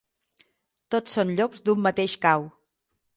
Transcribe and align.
Tots 0.95 1.13
són 1.17 1.33
llops 1.39 1.63
d'un 1.67 1.83
mateix 1.89 2.17
cau. 2.25 2.49